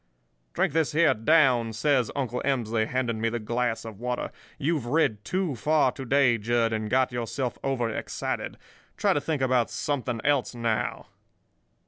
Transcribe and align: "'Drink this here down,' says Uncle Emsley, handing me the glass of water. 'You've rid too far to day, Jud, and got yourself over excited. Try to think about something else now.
"'Drink 0.53 0.73
this 0.73 0.93
here 0.93 1.13
down,' 1.13 1.71
says 1.73 2.09
Uncle 2.15 2.41
Emsley, 2.43 2.87
handing 2.87 3.21
me 3.21 3.29
the 3.29 3.37
glass 3.37 3.85
of 3.85 3.99
water. 3.99 4.31
'You've 4.57 4.87
rid 4.87 5.23
too 5.23 5.53
far 5.53 5.91
to 5.91 6.05
day, 6.05 6.39
Jud, 6.39 6.73
and 6.73 6.89
got 6.89 7.11
yourself 7.11 7.59
over 7.63 7.87
excited. 7.87 8.57
Try 8.97 9.13
to 9.13 9.21
think 9.21 9.43
about 9.43 9.69
something 9.69 10.19
else 10.25 10.55
now. 10.55 11.05